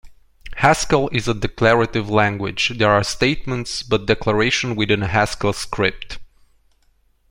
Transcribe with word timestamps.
Haskell 0.55 1.09
is 1.09 1.27
a 1.27 1.33
declarative 1.35 2.09
language, 2.09 2.69
there 2.79 2.89
are 2.89 3.03
statements, 3.03 3.83
but 3.83 4.07
declarations 4.07 4.75
within 4.75 5.03
a 5.03 5.07
Haskell 5.07 5.53
script. 5.53 6.17